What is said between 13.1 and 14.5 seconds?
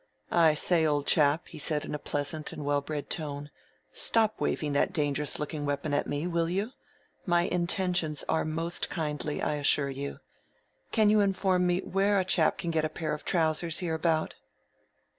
of trousers hereabout?"